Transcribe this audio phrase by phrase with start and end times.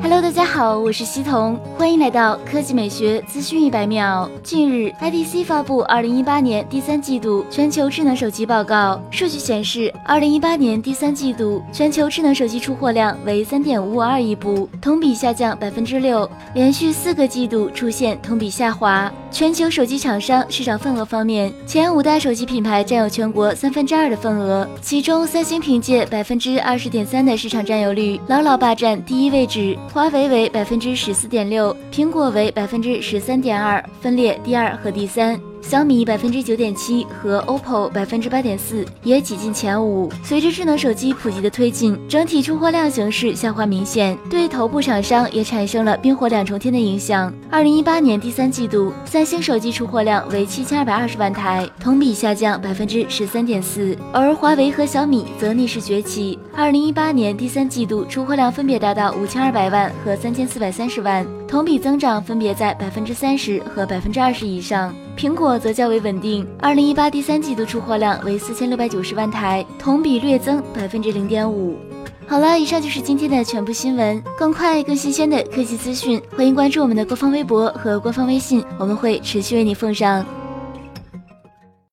[0.00, 4.30] Hello，大家好，我是西彤，欢迎来到科技美学资讯一百秒。
[4.42, 19.12] 近日，IDC 发布二零一八年第三季度全球智能手机报告，数据显示，二零一八年第三季度全球智能手机出货量为三点五二亿部，同比下降百分之六，连续四个季度出现同比下滑。
[19.30, 29.76] 全球手机厂商市场份额方面，前五大手机品牌占有全国三分之二的份额，其中三星凭借百分之二十点三的市场占有率，牢牢霸占第一位置。
[29.92, 35.38] 华为为百分之十四点六，苹果为百分之十三点二，分列第二和第三。
[35.60, 40.10] 小米百分之九点七和 OPPO 百分之八点四也挤进前五。
[40.22, 47.32] 随着智能手机普及的推进，整体出货量形势下滑明显，对头部厂商也产生了冰火两重天的影响。
[47.50, 56.38] 二零一八年第三季度，三星手机出货量为七千二百二十万台，同比下降百分之十三点四，而华为和小米则逆势崛起。
[56.54, 64.94] 二零一八年第三季度出货量分别达到五千二百万和三千四百三十万，同比增长分别在百分之三十和百分之二十以上。
[65.16, 71.76] 苹果则较为稳定，二零一八第三季度出货量为四千六百九十万台，同比略增百分之零点五。
[72.26, 74.22] 好了，以上就是今天的全部新闻。
[74.38, 80.22] 更快、更新鲜的科技资讯，欢迎关注我们的官方微博和官方微信，我们会持续为你奉上。